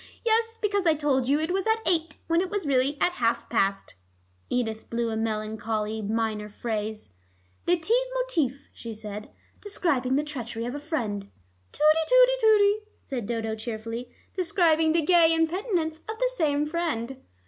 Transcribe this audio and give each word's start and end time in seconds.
"Yes, 0.25 0.57
because 0.59 0.87
I 0.87 0.95
told 0.95 1.27
you 1.27 1.39
it 1.39 1.51
was 1.53 1.67
at 1.67 1.83
eight, 1.85 2.17
when 2.25 2.41
it 2.41 2.49
was 2.49 2.65
really 2.65 2.97
at 2.99 3.11
half 3.21 3.47
past." 3.51 3.93
Edith 4.49 4.89
blew 4.89 5.11
a 5.11 5.15
melancholy 5.15 6.01
minor 6.01 6.49
phrase. 6.49 7.11
"Leit 7.67 7.85
motif," 8.15 8.67
she 8.73 8.95
said, 8.95 9.29
"describing 9.61 10.15
the 10.15 10.23
treachery 10.23 10.65
of 10.65 10.73
a 10.73 10.79
friend." 10.79 11.29
"Tooty, 11.71 12.07
tooty, 12.07 12.31
tooty," 12.39 12.75
said 12.97 13.27
Dodo 13.27 13.53
cheerfully, 13.53 14.09
"describing 14.33 14.91
the 14.93 15.05
gay 15.05 15.35
impenitence 15.35 15.99
of 16.09 16.17
the 16.17 16.31
same 16.35 16.65
friend." 16.65 17.17